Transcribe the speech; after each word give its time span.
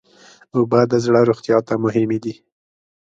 اوبه 0.55 0.79
د 0.91 0.93
زړه 1.05 1.21
روغتیا 1.29 1.57
ته 1.67 1.73
مهمې 1.83 2.19
دي. 2.23 2.33